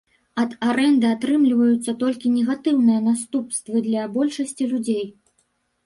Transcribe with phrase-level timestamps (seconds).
[0.43, 5.11] Ад арэнды атрымліваюцца толькі негатыўныя наступствы для большасці людзей.